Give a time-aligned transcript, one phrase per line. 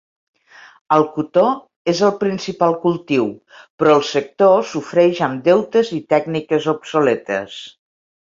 [0.95, 1.41] El cotó
[1.93, 3.27] és el principal cultiu,
[3.83, 7.63] però el sector sofreix amb deutes i tècniques obsoletes.